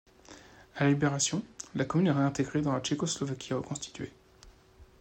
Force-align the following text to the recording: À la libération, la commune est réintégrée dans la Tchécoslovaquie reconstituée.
À 0.77 0.83
la 0.85 0.89
libération, 0.89 1.43
la 1.75 1.85
commune 1.85 2.07
est 2.07 2.11
réintégrée 2.11 2.63
dans 2.63 2.73
la 2.73 2.81
Tchécoslovaquie 2.81 3.53
reconstituée. 3.53 4.11